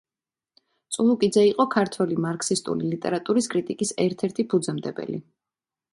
წულუკიძე 0.95 1.43
იყო 1.49 1.65
ქართველი 1.75 2.17
მარქსისტული 2.25 2.89
ლიტერატურის 2.95 3.51
კრიტიკის 3.55 3.93
ერთ-ერთი 4.07 4.47
ფუძემდებელი. 4.55 5.25